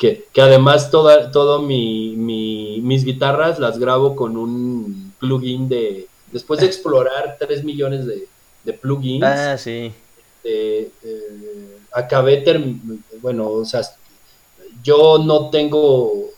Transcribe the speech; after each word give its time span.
que, 0.00 0.26
que 0.32 0.40
además 0.40 0.90
toda, 0.90 1.30
todo 1.30 1.60
mi, 1.60 2.14
mi, 2.16 2.80
mis 2.80 3.04
guitarras 3.04 3.58
las 3.58 3.78
grabo 3.78 4.16
con 4.16 4.38
un 4.38 5.12
plugin 5.20 5.68
de, 5.68 6.08
después 6.32 6.58
de 6.60 6.64
explorar 6.66 7.36
3 7.38 7.62
millones 7.64 8.06
de, 8.06 8.26
de 8.64 8.72
plugins, 8.72 9.22
Ah, 9.26 9.58
sí. 9.58 9.92
eh, 10.42 10.90
eh, 11.04 11.76
acabé, 11.92 12.42
bueno, 13.20 13.50
o 13.50 13.64
sea, 13.66 13.82
yo 14.82 15.18
no 15.18 15.50
tengo 15.50 16.30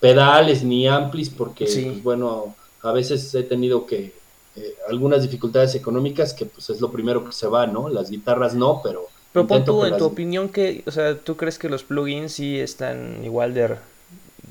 pedales 0.00 0.64
ni 0.64 0.88
amplis 0.88 1.30
porque, 1.30 1.68
Sí. 1.68 1.84
pues, 1.84 2.02
bueno, 2.02 2.56
a 2.82 2.90
veces 2.90 3.32
he 3.36 3.44
tenido 3.44 3.86
que, 3.86 4.12
eh, 4.56 4.74
algunas 4.88 5.22
dificultades 5.22 5.76
económicas 5.76 6.34
que 6.34 6.46
pues 6.46 6.68
es 6.68 6.80
lo 6.80 6.90
primero 6.90 7.24
que 7.24 7.30
se 7.32 7.46
va, 7.46 7.66
¿no? 7.68 7.88
Las 7.88 8.10
guitarras 8.10 8.54
no, 8.56 8.80
pero... 8.82 9.06
Pero 9.34 9.46
pon 9.46 9.64
tú, 9.66 9.84
en 9.84 9.90
las- 9.92 9.98
tu 9.98 10.06
opinión, 10.06 10.48
que, 10.48 10.82
o 10.86 10.90
sea, 10.90 11.18
¿tú 11.18 11.36
crees 11.36 11.58
que 11.58 11.68
los 11.68 11.82
plugins 11.84 12.32
sí 12.32 12.58
están 12.58 13.22
igual 13.24 13.52
de, 13.52 13.76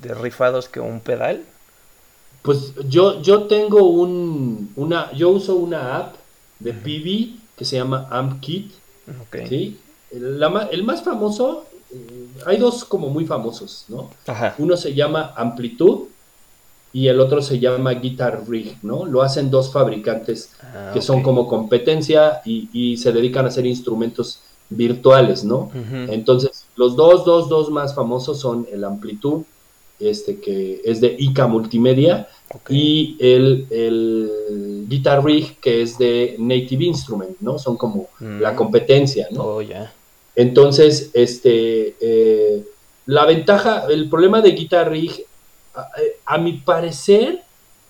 de 0.02 0.14
rifados 0.14 0.70
que 0.70 0.80
un 0.80 1.00
pedal? 1.00 1.44
Pues 2.44 2.74
yo, 2.90 3.22
yo 3.22 3.44
tengo 3.48 3.84
un, 3.88 4.72
una, 4.76 5.12
yo 5.14 5.30
uso 5.30 5.56
una 5.56 5.98
app 5.98 6.16
de 6.60 6.74
PV 6.74 7.40
que 7.58 7.66
se 7.66 7.78
llama 7.78 8.08
AmpKit, 8.12 8.74
Ok. 9.22 9.48
¿sí? 9.48 9.80
El, 10.12 10.40
la 10.40 10.68
el 10.72 10.84
más 10.84 11.04
famoso, 11.04 11.66
eh, 11.92 12.28
hay 12.46 12.58
dos 12.58 12.84
como 12.84 13.10
muy 13.10 13.26
famosos, 13.26 13.86
¿no? 13.88 14.10
Ajá. 14.28 14.56
Uno 14.58 14.76
se 14.76 14.94
llama 14.94 15.34
Amplitud 15.38 16.10
y 16.92 17.08
el 17.08 17.20
otro 17.20 17.42
se 17.42 17.60
llama 17.60 17.94
Guitar 17.94 18.44
Rig, 18.48 18.78
¿no? 18.84 19.06
Lo 19.06 19.22
hacen 19.24 19.50
dos 19.50 19.72
fabricantes 19.72 20.52
Ah, 20.62 20.92
que 20.94 21.02
son 21.02 21.24
como 21.24 21.48
competencia 21.48 22.42
y, 22.46 22.70
y 22.74 22.98
se 22.98 23.12
dedican 23.12 23.46
a 23.46 23.48
hacer 23.50 23.66
instrumentos 23.66 24.42
virtuales, 24.76 25.44
¿no? 25.44 25.72
Entonces, 26.10 26.66
los 26.76 26.96
dos, 26.96 27.26
dos, 27.26 27.50
dos 27.50 27.70
más 27.70 27.94
famosos 27.96 28.40
son 28.40 28.68
el 28.72 28.84
Amplitud, 28.84 29.44
este 30.00 30.40
que 30.40 30.82
es 30.84 31.00
de 31.02 31.16
ICA 31.18 31.48
Multimedia, 31.48 32.28
y 32.70 33.16
el, 33.20 33.68
el 33.72 34.86
Guitar 34.88 35.24
Rig, 35.24 35.58
que 35.60 35.82
es 35.82 35.98
de 35.98 36.36
Native 36.40 36.86
Instrument, 36.86 37.38
¿no? 37.40 37.58
Son 37.58 37.78
como 37.78 38.08
Mm. 38.20 38.40
la 38.42 38.56
competencia, 38.56 39.28
¿no? 39.32 39.44
Oh, 39.44 39.62
ya. 39.62 39.94
Entonces, 40.36 41.10
este, 41.14 41.96
eh, 42.00 42.64
la 43.06 43.26
ventaja, 43.26 43.86
el 43.90 44.10
problema 44.10 44.42
de 44.42 44.52
Guitar 44.52 44.90
Rig, 44.92 45.26
a, 45.76 45.88
a 46.26 46.38
mi 46.38 46.54
parecer, 46.54 47.42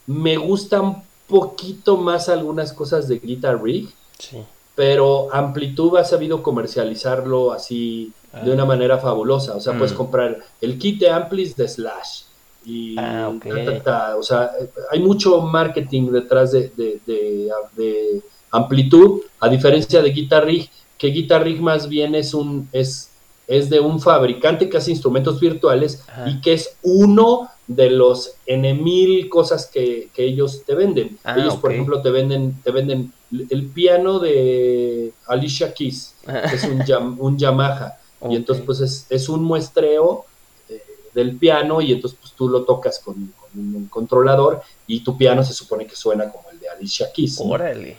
me 0.08 0.38
gustan 0.38 1.04
poquito 1.28 1.98
más 1.98 2.30
algunas 2.30 2.73
cosas 2.73 3.08
de 3.08 3.20
Guitar 3.20 3.61
Rig, 3.64 3.89
Sí. 4.20 4.38
Pero 4.76 5.34
Amplitud 5.34 5.98
ha 5.98 6.04
sabido 6.04 6.42
comercializarlo 6.44 7.52
así 7.52 8.12
de 8.44 8.52
Ah. 8.52 8.54
una 8.56 8.66
manera 8.66 8.98
fabulosa. 8.98 9.56
O 9.56 9.60
sea, 9.60 9.74
puedes 9.78 9.94
Mm. 9.94 9.98
comprar 9.98 10.38
el 10.62 10.78
kit 10.80 11.00
de 11.00 11.10
amplis 11.10 11.56
de 11.56 11.68
Slash. 11.68 12.24
Y 12.66 12.96
Ah, 12.98 13.30
ok. 13.36 13.44
ta, 13.50 13.66
ta, 13.66 13.84
ta. 13.84 14.16
O 14.18 14.24
sea, 14.24 14.50
hay 14.90 15.00
mucho 15.02 15.42
marketing 15.42 16.12
detrás 16.12 16.52
de, 16.52 16.72
de, 16.76 17.00
de- 17.06 17.50
de 17.76 18.22
Amplitud, 18.52 19.22
a 19.40 19.50
diferencia 19.50 20.02
de 20.02 20.12
Guitar 20.12 20.46
Rig, 20.46 20.70
que 20.98 21.08
Guitar 21.08 21.44
Rig 21.44 21.60
más 21.62 21.88
bien 21.90 22.16
es 22.16 22.34
un 22.34 22.70
es, 22.72 23.10
es 23.48 23.70
de 23.70 23.80
un 23.80 24.00
fabricante 24.00 24.70
que 24.70 24.78
hace 24.78 24.92
instrumentos 24.92 25.40
virtuales 25.40 26.04
Ajá. 26.08 26.30
y 26.30 26.40
que 26.40 26.54
es 26.54 26.78
uno 26.84 27.50
de 27.67 27.89
los 27.89 28.36
N 28.45 28.73
mil 28.73 29.30
cosas 29.30 29.67
que, 29.67 30.09
que 30.14 30.23
ellos 30.25 30.64
te 30.66 30.75
venden. 30.75 31.17
Ah, 31.23 31.36
ellos, 31.38 31.56
por 31.56 31.72
ejemplo, 31.72 32.02
te 32.02 32.09
venden, 32.11 32.61
te 32.64 32.72
venden 32.72 33.14
el 33.50 33.66
piano 33.67 34.20
de 34.20 35.14
Alicia 35.28 35.73
Keys, 35.73 36.16
que 36.25 36.55
es 36.55 36.64
un, 36.66 36.83
un 37.20 37.38
Yamaha. 37.38 37.97
Y 38.30 38.36
entonces, 38.36 38.64
pues 38.66 38.80
es, 38.80 39.05
es 39.09 39.28
un 39.30 39.44
muestreo 39.44 40.25
eh, 40.70 40.81
del 41.14 41.38
piano 41.38 41.81
y 41.81 41.92
entonces 41.92 42.17
pues 42.22 42.33
tú 42.33 42.47
lo 42.50 42.64
tocas 42.64 43.00
con, 43.00 43.16
con 43.39 43.75
un 43.75 43.88
controlador 43.88 44.61
y 44.88 45.02
tu 45.02 45.17
piano 45.17 45.44
se 45.44 45.53
supone 45.53 45.86
que 45.86 45.95
suena 45.95 46.31
como 46.31 46.50
el 46.52 46.59
de 46.59 46.70
Alicia 46.70 47.11
Keys. 47.14 47.39
¿no? 47.39 47.48
Órale. 47.52 47.98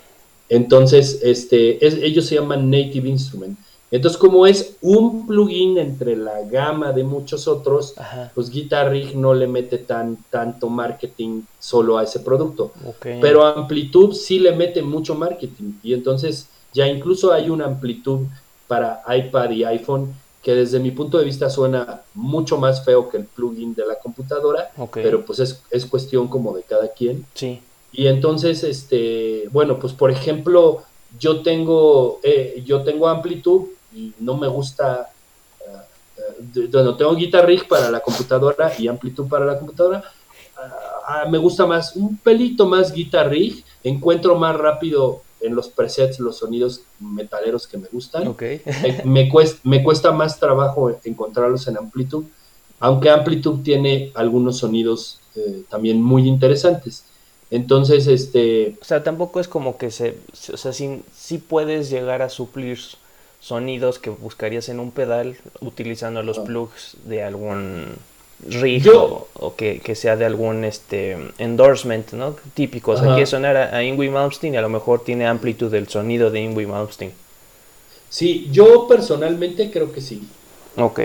Entonces, 0.48 1.20
este, 1.22 1.84
es- 1.86 1.94
ellos 1.94 2.26
se 2.26 2.34
llaman 2.36 2.70
Native 2.70 3.08
Instrument. 3.08 3.58
Entonces, 3.94 4.18
como 4.18 4.44
es 4.44 4.74
un 4.82 5.24
plugin 5.24 5.78
entre 5.78 6.16
la 6.16 6.42
gama 6.42 6.90
de 6.90 7.04
muchos 7.04 7.46
otros, 7.46 7.96
Ajá. 7.96 8.32
pues 8.34 8.50
Guitar 8.50 8.90
Rig 8.90 9.14
no 9.14 9.34
le 9.34 9.46
mete 9.46 9.78
tan, 9.78 10.18
tanto 10.30 10.68
marketing 10.68 11.42
solo 11.60 11.96
a 11.96 12.02
ese 12.02 12.18
producto. 12.18 12.72
Pero 13.00 13.46
Amplitud 13.46 14.12
sí 14.12 14.40
le 14.40 14.50
mete 14.50 14.82
mucho 14.82 15.14
marketing. 15.14 15.74
Y 15.84 15.94
entonces 15.94 16.48
ya 16.72 16.88
incluso 16.88 17.32
hay 17.32 17.48
una 17.48 17.66
Amplitud 17.66 18.22
para 18.66 19.00
iPad 19.16 19.50
y 19.50 19.62
iPhone 19.62 20.12
que 20.42 20.56
desde 20.56 20.80
mi 20.80 20.90
punto 20.90 21.16
de 21.18 21.24
vista 21.24 21.48
suena 21.48 22.02
mucho 22.14 22.58
más 22.58 22.84
feo 22.84 23.08
que 23.08 23.18
el 23.18 23.26
plugin 23.26 23.76
de 23.76 23.86
la 23.86 23.94
computadora, 24.00 24.72
pero 24.92 25.24
pues 25.24 25.38
es, 25.38 25.62
es 25.70 25.86
cuestión 25.86 26.26
como 26.26 26.52
de 26.56 26.64
cada 26.64 26.88
quien. 26.88 27.24
Sí. 27.34 27.60
Y 27.92 28.08
entonces, 28.08 28.64
este, 28.64 29.44
bueno, 29.52 29.78
pues 29.78 29.92
por 29.92 30.10
ejemplo, 30.10 30.82
yo 31.20 31.42
tengo, 31.42 32.18
eh, 32.24 32.60
yo 32.66 32.82
tengo 32.82 33.06
Amplitud 33.06 33.66
y 33.94 34.12
no 34.20 34.36
me 34.36 34.48
gusta, 34.48 35.10
eh, 35.60 36.40
eh, 36.56 36.68
bueno, 36.70 36.96
tengo 36.96 37.14
Guitar 37.14 37.46
Rig 37.46 37.68
para 37.68 37.90
la 37.90 38.00
computadora 38.00 38.72
y 38.78 38.88
Amplitud 38.88 39.28
para 39.28 39.44
la 39.44 39.58
computadora. 39.58 40.02
Ah, 40.56 40.70
ah, 41.06 41.24
me 41.30 41.38
gusta 41.38 41.66
más, 41.66 41.96
un 41.96 42.16
pelito 42.18 42.66
más 42.66 42.92
Guitar 42.92 43.30
Rig, 43.30 43.64
encuentro 43.82 44.36
más 44.36 44.56
rápido 44.56 45.22
en 45.44 45.54
los 45.54 45.68
presets 45.68 46.18
los 46.20 46.38
sonidos 46.38 46.82
metaleros 47.00 47.66
que 47.68 47.76
me 47.78 47.88
gustan. 47.92 48.26
Ok. 48.28 48.42
Eh, 48.42 49.02
me, 49.04 49.28
cuesta, 49.28 49.60
me 49.64 49.82
cuesta 49.82 50.12
más 50.12 50.40
trabajo 50.40 50.98
encontrarlos 51.04 51.68
en 51.68 51.76
Amplitud, 51.76 52.24
aunque 52.80 53.10
Amplitud 53.10 53.62
tiene 53.62 54.10
algunos 54.14 54.58
sonidos 54.58 55.20
eh, 55.36 55.64
también 55.68 56.02
muy 56.02 56.26
interesantes. 56.26 57.04
Entonces, 57.50 58.06
este, 58.06 58.76
O 58.80 58.84
sea, 58.84 59.04
tampoco 59.04 59.38
es 59.38 59.48
como 59.48 59.76
que 59.76 59.90
se, 59.90 60.18
o 60.52 60.56
sea, 60.56 60.72
sí, 60.72 61.02
sí 61.14 61.38
puedes 61.38 61.90
llegar 61.90 62.22
a 62.22 62.28
suplir 62.28 62.78
sonidos 63.48 63.98
que 63.98 64.08
buscarías 64.08 64.70
en 64.70 64.80
un 64.80 64.90
pedal 64.90 65.36
utilizando 65.60 66.22
los 66.22 66.38
Ah. 66.38 66.44
plugs 66.44 66.96
de 67.04 67.22
algún 67.22 67.88
rig 68.48 68.82
Yo- 68.82 69.28
o, 69.34 69.46
o 69.46 69.54
que, 69.54 69.80
que 69.80 69.94
sea 69.94 70.16
de 70.16 70.24
algún 70.24 70.64
este 70.64 71.16
endorsement, 71.38 72.12
¿no? 72.12 72.36
Típico. 72.54 72.92
O 72.92 72.96
sea, 72.96 73.04
Ajá. 73.04 73.14
quiere 73.16 73.26
sonar 73.26 73.56
a, 73.56 73.76
a 73.76 73.82
Ingrid 73.84 74.10
Malmsteen 74.10 74.54
y 74.54 74.56
a 74.56 74.62
lo 74.62 74.70
mejor 74.70 75.04
tiene 75.04 75.26
amplitud 75.26 75.70
del 75.70 75.88
sonido 75.88 76.30
de 76.30 76.40
Ingrid 76.40 76.66
Malmsteen. 76.68 77.12
sí, 78.08 78.48
yo 78.50 78.86
personalmente 78.88 79.70
creo 79.70 79.92
que 79.92 80.00
sí, 80.00 80.22
Ok. 80.76 81.00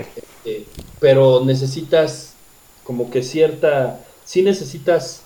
eh, 0.46 0.64
pero 0.98 1.44
necesitas 1.44 2.34
como 2.84 3.10
que 3.10 3.22
cierta, 3.22 4.00
sí 4.24 4.42
necesitas 4.42 5.22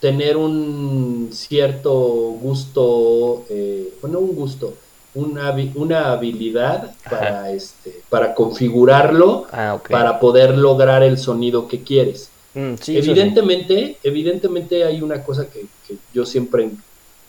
tener 0.00 0.36
un 0.36 1.30
cierto 1.32 1.92
gusto, 2.40 3.44
eh, 3.50 3.88
bueno, 4.00 4.20
un 4.20 4.34
gusto, 4.36 4.74
una, 5.14 5.54
una 5.74 6.12
habilidad 6.12 6.94
para, 7.08 7.50
este, 7.50 8.02
para 8.08 8.34
configurarlo 8.34 9.46
Ah, 9.52 9.78
para 9.88 10.20
poder 10.20 10.56
lograr 10.56 11.02
el 11.02 11.18
sonido 11.18 11.66
que 11.68 11.82
quieres. 11.82 12.30
Mm, 12.54 12.74
sí, 12.80 12.96
eso 12.96 13.04
sí. 13.04 13.10
evidentemente, 13.10 13.98
evidentemente 14.02 14.84
hay 14.84 15.00
una 15.02 15.22
cosa 15.24 15.46
que, 15.48 15.66
que 15.86 15.96
yo 16.14 16.24
siempre 16.26 16.70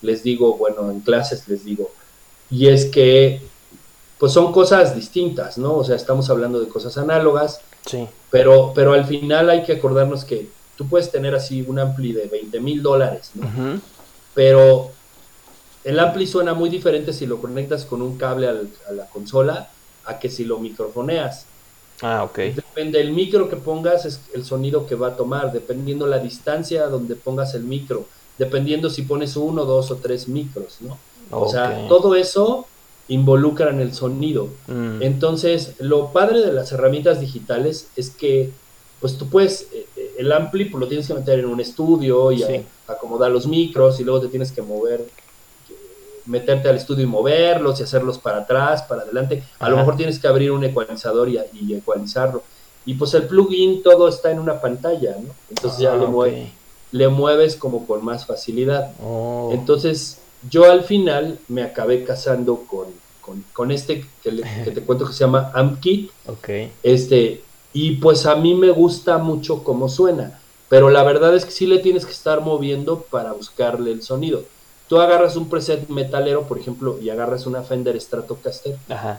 les 0.01 0.23
digo, 0.23 0.55
bueno, 0.57 0.89
en 0.91 0.99
clases 1.01 1.47
les 1.47 1.65
digo, 1.65 1.91
y 2.49 2.67
es 2.67 2.85
que 2.85 3.41
pues 4.17 4.33
son 4.33 4.51
cosas 4.51 4.95
distintas, 4.95 5.57
¿no? 5.57 5.75
O 5.75 5.83
sea, 5.83 5.95
estamos 5.95 6.29
hablando 6.29 6.59
de 6.59 6.67
cosas 6.67 6.97
análogas, 6.97 7.61
Sí. 7.85 8.05
pero, 8.29 8.73
pero 8.75 8.91
al 8.93 9.05
final 9.05 9.49
hay 9.49 9.63
que 9.63 9.73
acordarnos 9.73 10.25
que 10.25 10.49
tú 10.77 10.87
puedes 10.87 11.09
tener 11.11 11.33
así 11.35 11.63
un 11.67 11.79
ampli 11.79 12.11
de 12.11 12.27
20 12.27 12.59
mil 12.59 12.83
dólares, 12.83 13.31
¿no? 13.35 13.47
Pero 14.33 14.91
el 15.83 15.99
ampli 15.99 16.27
suena 16.27 16.53
muy 16.53 16.69
diferente 16.69 17.13
si 17.13 17.25
lo 17.25 17.39
conectas 17.41 17.85
con 17.85 18.01
un 18.01 18.17
cable 18.17 18.47
al- 18.47 18.69
a 18.87 18.91
la 18.93 19.05
consola 19.09 19.69
a 20.05 20.19
que 20.19 20.29
si 20.29 20.43
lo 20.45 20.59
microfoneas. 20.59 21.45
Ah, 22.01 22.23
ok. 22.23 22.37
Depende 22.55 22.97
del 22.99 23.11
micro 23.11 23.49
que 23.49 23.57
pongas, 23.57 24.05
es 24.05 24.21
el 24.33 24.45
sonido 24.45 24.85
que 24.87 24.95
va 24.95 25.07
a 25.09 25.15
tomar, 25.17 25.51
dependiendo 25.51 26.07
la 26.07 26.19
distancia 26.19 26.87
donde 26.87 27.15
pongas 27.15 27.53
el 27.55 27.63
micro, 27.63 28.05
dependiendo 28.37 28.89
si 28.89 29.01
pones 29.03 29.35
uno, 29.35 29.65
dos 29.65 29.91
o 29.91 29.97
tres 29.97 30.27
micros, 30.27 30.77
¿no? 30.81 30.97
O 31.31 31.49
sea, 31.49 31.87
todo 31.89 32.15
eso 32.15 32.65
involucra 33.09 33.69
en 33.71 33.81
el 33.81 33.93
sonido. 33.93 34.47
Mm, 34.67 35.01
Entonces, 35.01 35.73
lo 35.79 36.11
padre 36.13 36.39
de 36.41 36.53
las 36.53 36.71
herramientas 36.71 37.19
digitales 37.19 37.87
es 37.95 38.09
que, 38.11 38.51
pues 39.01 39.17
tú 39.17 39.27
puedes, 39.29 39.67
eh, 39.73 39.85
eh, 39.97 40.15
el 40.19 40.31
ampli 40.31 40.65
pues, 40.65 40.79
lo 40.79 40.87
tienes 40.87 41.07
que 41.07 41.13
meter 41.13 41.39
en 41.39 41.45
un 41.47 41.59
estudio 41.59 42.31
y 42.31 42.43
a- 42.43 42.47
acomodar 42.87 43.29
los 43.31 43.45
micros 43.47 43.99
y 43.99 44.03
luego 44.03 44.21
te 44.21 44.27
tienes 44.29 44.51
que 44.51 44.61
mover, 44.61 45.05
meterte 46.29 46.69
al 46.69 46.75
estudio 46.75 47.03
y 47.03 47.07
moverlos 47.07 47.79
y 47.79 47.83
hacerlos 47.83 48.19
para 48.19 48.37
atrás, 48.39 48.83
para 48.83 49.01
adelante. 49.01 49.43
A 49.59 49.67
lo 49.69 49.75
mejor 49.77 49.97
tienes 49.97 50.19
que 50.19 50.27
abrir 50.27 50.51
un 50.51 50.63
ecualizador 50.63 51.27
y, 51.27 51.39
y 51.53 51.73
ecualizarlo. 51.73 52.43
Y 52.85 52.93
pues 52.93 53.13
el 53.15 53.23
plugin 53.23 53.83
todo 53.83 54.07
está 54.07 54.31
en 54.31 54.39
una 54.39 54.61
pantalla, 54.61 55.15
¿no? 55.21 55.29
Entonces 55.49 55.79
ya 55.79 55.93
ah, 55.93 55.97
le, 56.91 57.07
mueves 57.07 57.55
como 57.55 57.85
con 57.85 58.05
más 58.05 58.25
facilidad. 58.25 58.91
Oh, 59.03 59.49
Entonces, 59.51 60.19
yo 60.49 60.65
al 60.71 60.83
final 60.83 61.39
me 61.47 61.63
acabé 61.63 62.03
casando 62.03 62.63
con, 62.67 62.87
con, 63.21 63.43
con 63.53 63.71
este 63.71 64.05
que, 64.23 64.31
le- 64.31 64.43
que 64.63 64.71
te 64.71 64.81
cuento 64.81 65.05
que 65.05 65.13
se 65.13 65.19
llama 65.19 65.51
AmpKit. 65.53 66.11
Este, 66.83 67.43
y 67.73 67.97
pues 67.97 68.25
a 68.25 68.35
mí 68.35 68.53
me 68.55 68.69
gusta 68.71 69.17
mucho 69.17 69.63
cómo 69.63 69.89
suena, 69.89 70.39
pero 70.69 70.89
la 70.89 71.03
verdad 71.03 71.35
es 71.35 71.45
que 71.45 71.51
sí 71.51 71.67
le 71.67 71.79
tienes 71.79 72.05
que 72.05 72.11
estar 72.11 72.41
moviendo 72.41 73.01
para 73.09 73.33
buscarle 73.33 73.91
el 73.91 74.01
sonido. 74.03 74.43
Tú 74.89 74.99
agarras 74.99 75.35
un 75.35 75.47
preset 75.47 75.87
metalero, 75.87 76.43
por 76.43 76.57
ejemplo, 76.57 76.99
y 76.99 77.09
agarras 77.09 77.45
una 77.45 77.61
Fender 77.61 77.99
Stratocaster, 78.01 78.75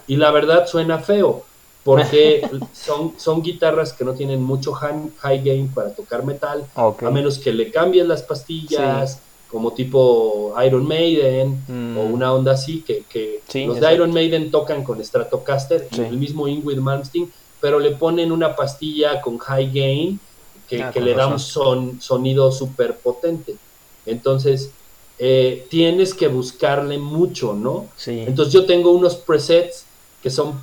y 0.07 0.17
la 0.17 0.31
verdad 0.33 0.67
suena 0.67 0.99
feo, 0.99 1.45
porque 1.85 2.43
son, 2.73 3.15
son 3.17 3.41
guitarras 3.41 3.93
que 3.93 4.05
no 4.05 4.15
tienen 4.15 4.43
mucho 4.43 4.73
high 4.73 5.43
gain 5.43 5.69
para 5.69 5.95
tocar 5.95 6.25
metal, 6.25 6.67
a 6.75 7.11
menos 7.11 7.39
que 7.39 7.53
le 7.53 7.71
cambies 7.71 8.05
las 8.05 8.23
pastillas, 8.23 9.21
como 9.51 9.73
tipo 9.73 10.55
Iron 10.65 10.87
Maiden 10.87 11.65
mm. 11.67 11.99
o 11.99 12.03
una 12.03 12.33
onda 12.33 12.53
así, 12.53 12.83
que, 12.83 13.05
que 13.09 13.41
los 13.67 13.81
de 13.81 13.95
Iron 13.95 14.13
Maiden 14.13 14.51
tocan 14.51 14.85
con 14.85 15.05
Stratocaster 15.05 15.89
y 15.93 16.01
el 16.01 16.19
mismo 16.19 16.47
Ingrid 16.47 16.79
Malmsteen, 16.79 17.33
pero 17.61 17.79
le 17.79 17.93
ponen 17.93 18.33
una 18.33 18.57
pastilla 18.57 19.21
con 19.21 19.39
high 19.39 19.71
gain 19.73 20.21
que, 20.69 20.83
ah, 20.83 20.93
le 20.95 21.15
da 21.15 21.27
un 21.27 21.39
son, 21.39 22.01
sonido 22.01 22.53
súper 22.53 22.97
potente. 22.97 23.57
Entonces, 24.07 24.71
eh, 25.23 25.67
tienes 25.69 26.15
que 26.15 26.29
buscarle 26.29 26.97
mucho, 26.97 27.53
¿no? 27.53 27.89
Entonces 28.07 28.55
yo 28.55 28.65
tengo 28.65 28.91
unos 28.91 29.17
presets 29.17 29.85
que 30.23 30.31
son, 30.31 30.59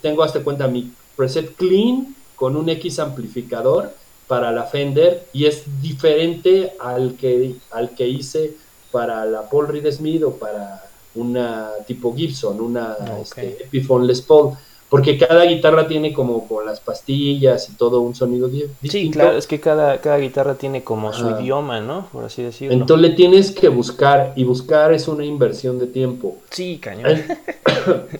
tengo 0.00 0.22
hasta 0.22 0.44
cuenta 0.44 0.68
mi 0.68 0.92
preset 1.16 1.56
clean 1.56 2.14
con 2.36 2.54
un 2.56 2.68
X 2.68 3.00
amplificador 3.00 3.92
para 4.28 4.52
la 4.52 4.62
Fender 4.62 5.26
y 5.32 5.46
es 5.46 5.64
diferente 5.82 6.74
al 6.78 7.16
que, 7.16 7.56
al 7.72 7.90
que 7.90 8.06
hice 8.06 8.54
para 8.92 9.24
la 9.24 9.50
Paul 9.50 9.66
Reed 9.66 9.90
Smith 9.90 10.22
o 10.22 10.36
para 10.36 10.84
una 11.16 11.72
tipo 11.84 12.14
Gibson, 12.14 12.60
una 12.60 12.96
este, 13.20 13.64
Epiphone 13.64 14.06
Les 14.06 14.22
Paul, 14.22 14.56
porque 14.92 15.16
cada 15.16 15.46
guitarra 15.46 15.88
tiene 15.88 16.12
como 16.12 16.46
con 16.46 16.66
las 16.66 16.78
pastillas 16.78 17.70
y 17.70 17.76
todo 17.76 18.02
un 18.02 18.14
sonido 18.14 18.46
distinto. 18.46 18.90
Sí, 18.90 19.10
claro, 19.10 19.38
es 19.38 19.46
que 19.46 19.58
cada, 19.58 19.98
cada 20.02 20.18
guitarra 20.18 20.56
tiene 20.56 20.84
como 20.84 21.14
su 21.14 21.30
idioma, 21.30 21.80
¿no? 21.80 22.08
Por 22.12 22.24
así 22.24 22.42
decirlo. 22.42 22.74
Entonces 22.74 23.08
le 23.08 23.16
tienes 23.16 23.52
que 23.52 23.70
buscar 23.70 24.34
y 24.36 24.44
buscar 24.44 24.92
es 24.92 25.08
una 25.08 25.24
inversión 25.24 25.78
de 25.78 25.86
tiempo. 25.86 26.36
Sí, 26.50 26.76
cañón. 26.76 27.22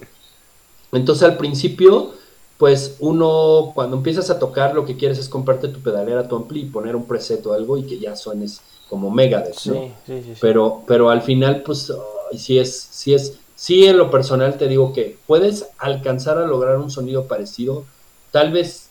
Entonces 0.93 1.25
al 1.25 1.37
principio 1.37 2.15
pues 2.57 2.97
uno 3.01 3.73
cuando 3.75 3.99
empiezas 3.99 4.31
a 4.31 4.39
tocar 4.39 4.75
lo 4.75 4.87
que 4.87 4.97
quieres 4.97 5.19
es 5.19 5.29
comprarte 5.29 5.69
tu 5.69 5.81
pedalera, 5.81 6.27
tu 6.27 6.37
ampli 6.37 6.61
y 6.61 6.65
poner 6.65 6.97
un 6.97 7.05
preset 7.05 7.45
o 7.45 7.53
algo 7.53 7.77
y 7.77 7.83
que 7.83 7.99
ya 7.99 8.17
suenes 8.17 8.63
como 8.89 9.11
Megadeth, 9.11 9.67
¿no? 9.67 9.75
Sí, 9.75 9.93
sí, 10.07 10.23
sí, 10.25 10.33
pero, 10.41 10.85
pero 10.87 11.11
al 11.11 11.21
final, 11.21 11.63
pues, 11.63 11.93
sí 12.35 12.59
es, 12.59 12.89
sí 12.91 13.13
es, 13.13 13.39
sí 13.63 13.87
en 13.87 13.97
lo 13.97 14.11
personal 14.11 14.59
te 14.59 14.67
digo 14.67 14.93
que 14.93 15.17
puedes 15.29 15.69
alcanzar 15.79 16.37
a 16.37 16.49
lograr 16.49 16.79
un 16.79 16.91
sonido 16.91 17.29
parecido, 17.29 17.85
tal 18.33 18.51
vez 18.51 18.89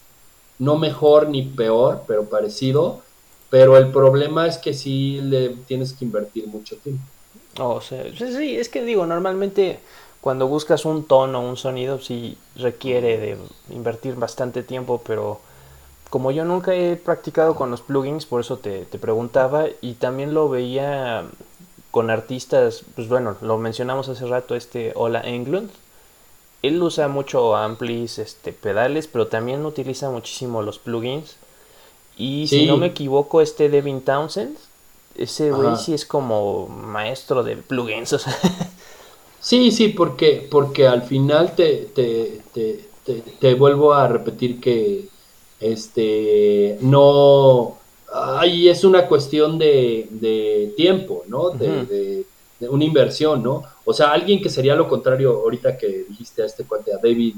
no 0.60 0.78
mejor 0.78 1.28
ni 1.28 1.42
peor, 1.42 2.04
pero 2.08 2.30
parecido, 2.30 3.02
pero 3.50 3.76
el 3.76 3.92
problema 3.92 4.48
es 4.48 4.58
que 4.58 4.74
sí 4.74 5.20
le 5.24 5.50
tienes 5.50 5.92
que 5.92 6.06
invertir 6.06 6.48
mucho 6.48 6.78
tiempo. 6.78 7.04
Oh, 7.60 7.82
sí, 7.82 7.98
sí, 8.18 8.56
es 8.56 8.70
que 8.70 8.86
digo, 8.86 9.06
normalmente 9.06 9.80
cuando 10.22 10.48
buscas 10.48 10.86
un 10.86 11.04
tono, 11.04 11.42
un 11.42 11.58
sonido, 11.58 12.00
sí 12.00 12.38
requiere 12.56 13.18
de 13.18 13.38
invertir 13.72 14.16
bastante 14.16 14.64
tiempo, 14.64 15.02
pero 15.06 15.42
como 16.10 16.32
yo 16.32 16.46
nunca 16.46 16.74
he 16.74 16.96
practicado 16.96 17.56
con 17.56 17.72
los 17.72 17.82
plugins, 17.82 18.26
por 18.26 18.40
eso 18.40 18.58
te, 18.58 18.86
preguntaba, 18.86 19.66
y 19.82 19.96
también 19.96 20.34
lo 20.34 20.48
veía 20.48 21.26
con 21.92 22.10
artistas, 22.10 22.84
pues 22.96 23.08
bueno, 23.08 23.36
lo 23.42 23.58
mencionamos 23.58 24.10
hace 24.10 24.26
rato, 24.26 24.56
este 24.56 24.94
Ola 24.96 25.22
Englund, 25.22 25.70
él 26.62 26.82
usa 26.82 27.08
mucho 27.08 27.56
amplis, 27.56 28.20
este, 28.20 28.54
pedales, 28.54 29.08
pero 29.08 29.28
también 29.28 29.66
utiliza 29.66 30.10
muchísimo 30.10 30.62
los 30.62 30.80
plugins. 30.80 31.36
Y 32.18 32.48
si 32.48 32.66
no 32.66 32.78
me 32.78 32.88
equivoco, 32.88 33.42
este 33.42 33.70
Devin 33.70 34.02
Townsend, 34.02 34.58
ese 35.16 35.52
güey 35.52 35.76
sí 35.76 35.94
es 35.94 36.06
como 36.06 36.68
maestro 36.68 37.44
de 37.44 37.58
plugins. 37.58 38.14
O 38.14 38.20
sea, 38.20 38.38
Sí, 39.42 39.72
sí, 39.72 39.88
porque, 39.88 40.48
porque 40.50 40.88
al 40.88 41.02
final 41.02 41.56
te, 41.56 41.90
te, 41.96 42.42
te, 42.54 42.88
te, 43.40 43.54
vuelvo 43.56 43.92
a 43.92 44.08
repetir 44.08 44.62
que 44.62 45.08
este 45.60 46.78
no 46.82 47.80
ahí 48.14 48.70
es 48.70 48.84
una 48.84 49.08
cuestión 49.08 49.58
de, 49.58 50.08
de 50.10 50.74
tiempo, 50.76 51.24
¿no? 51.28 51.50
De, 51.50 51.86
de, 51.86 52.26
una 52.70 52.84
inversión, 52.84 53.42
¿no? 53.42 53.64
O 53.86 53.94
sea, 53.94 54.12
alguien 54.12 54.40
que 54.40 54.50
sería 54.50 54.76
lo 54.76 54.88
contrario, 54.88 55.42
ahorita 55.44 55.78
que 55.78 56.06
dijiste 56.08 56.44
a 56.44 56.46
este 56.46 56.64
cuate, 56.64 56.94
a 56.94 56.98
David 56.98 57.36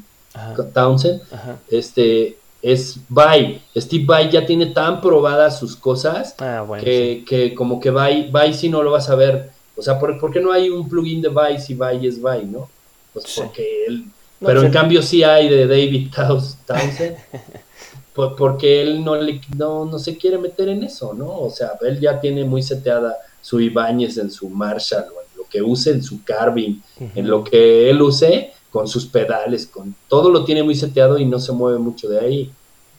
Townsend, 0.73 1.21
este 1.69 2.37
es 2.61 2.97
Bye. 3.07 3.61
Steve 3.75 4.05
Vai 4.05 4.29
ya 4.29 4.45
tiene 4.45 4.67
tan 4.67 4.99
probadas 4.99 5.59
sus 5.59 5.77
cosas 5.77 6.35
ah, 6.39 6.65
que, 6.79 7.23
que, 7.25 7.53
como 7.53 7.79
que 7.79 7.89
Vai, 7.89 8.29
Vai 8.31 8.53
sí 8.53 8.67
no 8.67 8.83
lo 8.83 8.91
vas 8.91 9.09
a 9.09 9.15
ver 9.15 9.53
o 9.75 9.81
sea, 9.81 9.99
¿por, 9.99 10.31
qué 10.31 10.39
no 10.39 10.51
hay 10.51 10.69
un 10.69 10.87
plugin 10.87 11.21
de 11.21 11.29
Vice 11.29 11.73
y 11.73 11.75
Vice 11.75 12.07
es 12.07 12.15
Vice, 12.21 12.45
no? 12.45 12.69
Pues 13.11 13.25
porque 13.35 13.85
él... 13.87 14.05
pero 14.39 14.61
en 14.61 14.71
cambio 14.71 15.01
sí 15.01 15.23
hay 15.23 15.49
de 15.49 15.67
David 15.67 16.11
Townsend. 16.13 17.15
porque 18.13 18.81
él 18.81 19.03
no, 19.03 19.15
le, 19.15 19.41
no, 19.57 19.85
no 19.85 19.99
se 19.99 20.17
quiere 20.17 20.37
meter 20.37 20.69
en 20.69 20.83
eso, 20.83 21.13
¿no? 21.13 21.39
O 21.39 21.49
sea, 21.49 21.71
él 21.81 21.99
ya 21.99 22.19
tiene 22.19 22.45
muy 22.45 22.61
seteada 22.61 23.17
su 23.41 23.59
Ibáñez 23.59 24.17
en 24.17 24.31
su 24.31 24.49
Marshall, 24.49 25.05
o 25.05 25.21
en 25.21 25.37
lo 25.37 25.43
que 25.49 25.61
use 25.61 25.91
en 25.91 26.03
su 26.03 26.23
Carving, 26.23 26.81
en 27.15 27.27
lo 27.27 27.43
que 27.43 27.89
él 27.89 28.01
use 28.01 28.51
con 28.71 28.87
sus 28.87 29.05
pedales, 29.05 29.67
con 29.67 29.95
todo 30.07 30.29
lo 30.29 30.45
tiene 30.45 30.63
muy 30.63 30.75
seteado 30.75 31.17
y 31.17 31.25
no 31.25 31.39
se 31.39 31.51
mueve 31.51 31.79
mucho 31.79 32.07
de 32.07 32.19
ahí. 32.19 32.51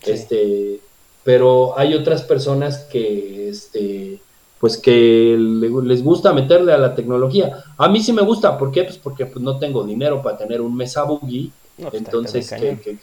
Este, 0.05 0.81
pero 1.22 1.78
hay 1.78 1.94
otras 1.94 2.22
personas 2.22 2.78
que 2.78 3.49
este 3.49 4.20
pues 4.60 4.78
que 4.78 5.37
les 5.38 6.02
gusta 6.02 6.32
meterle 6.32 6.72
a 6.72 6.78
la 6.78 6.94
tecnología. 6.94 7.64
A 7.76 7.88
mí 7.88 8.00
sí 8.00 8.14
me 8.14 8.22
gusta, 8.22 8.56
¿por 8.56 8.72
qué? 8.72 8.84
Pues 8.84 8.96
porque 8.96 9.26
pues, 9.26 9.43
no 9.43 9.58
tengo 9.58 9.84
dinero 9.84 10.22
para 10.22 10.38
tener 10.38 10.62
un 10.62 10.75
Mesa 10.75 11.02
Boogie, 11.02 11.50
pues, 11.76 11.93
entonces 11.93 12.50
que, 12.50 12.96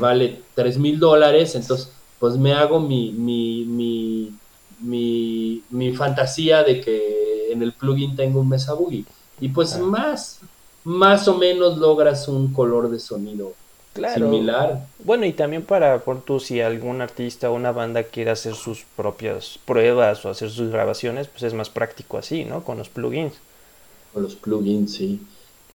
vale 0.00 0.40
3 0.54 0.78
mil 0.78 0.98
dólares, 0.98 1.54
entonces 1.54 1.90
pues 2.18 2.36
me 2.36 2.52
hago 2.52 2.78
mi, 2.78 3.10
mi, 3.10 3.64
mi, 4.80 5.62
mi, 5.70 5.92
fantasía 5.92 6.62
de 6.62 6.80
que 6.80 7.50
en 7.50 7.62
el 7.62 7.72
plugin 7.72 8.14
tengo 8.14 8.40
un 8.40 8.48
Mesa 8.48 8.74
Boogie. 8.74 9.04
Y 9.40 9.48
pues 9.48 9.76
más, 9.78 10.38
más 10.84 11.26
o 11.26 11.36
menos 11.36 11.78
logras 11.78 12.28
un 12.28 12.52
color 12.52 12.90
de 12.90 13.00
sonido 13.00 13.54
claro. 13.92 14.30
similar. 14.30 14.86
Bueno, 15.04 15.26
y 15.26 15.32
también 15.32 15.64
para, 15.64 15.98
por 15.98 16.22
tú, 16.22 16.38
si 16.38 16.60
algún 16.60 17.00
artista 17.00 17.50
o 17.50 17.54
una 17.54 17.72
banda 17.72 18.04
quiere 18.04 18.30
hacer 18.30 18.54
sus 18.54 18.84
propias 18.96 19.58
pruebas 19.64 20.24
o 20.24 20.30
hacer 20.30 20.50
sus 20.50 20.70
grabaciones, 20.70 21.26
pues 21.28 21.42
es 21.42 21.54
más 21.54 21.70
práctico 21.70 22.18
así, 22.18 22.44
¿no? 22.44 22.62
Con 22.62 22.78
los 22.78 22.88
plugins. 22.88 23.34
Con 24.12 24.22
los 24.22 24.36
plugins, 24.36 24.92
sí. 24.92 25.20